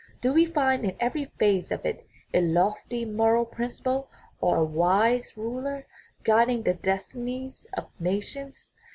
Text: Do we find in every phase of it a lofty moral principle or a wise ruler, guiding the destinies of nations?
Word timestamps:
Do 0.19 0.33
we 0.33 0.47
find 0.47 0.83
in 0.83 0.95
every 0.99 1.25
phase 1.25 1.71
of 1.71 1.85
it 1.85 2.07
a 2.33 2.41
lofty 2.41 3.05
moral 3.05 3.45
principle 3.45 4.09
or 4.39 4.57
a 4.57 4.65
wise 4.65 5.37
ruler, 5.37 5.85
guiding 6.23 6.63
the 6.63 6.73
destinies 6.73 7.67
of 7.77 7.87
nations? 7.99 8.71